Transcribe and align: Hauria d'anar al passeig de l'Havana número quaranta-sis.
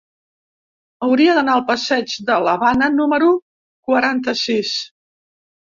Hauria 1.07 1.35
d'anar 1.39 1.57
al 1.57 1.61
passeig 1.67 2.15
de 2.31 2.39
l'Havana 2.47 2.89
número 2.97 3.29
quaranta-sis. 3.91 4.77